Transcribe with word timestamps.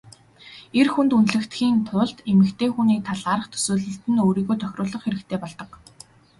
Эр 0.79 0.87
хүнд 0.93 1.11
үнэлэгдэхийн 1.17 1.77
тулд 1.89 2.17
эмэгтэй 2.31 2.69
хүний 2.71 2.99
талаарх 3.09 3.45
төсөөлөлд 3.49 4.03
нь 4.11 4.21
өөрийгөө 4.25 4.55
тохируулах 4.59 5.03
хэрэгтэй 5.03 5.37
болдог. 5.41 5.69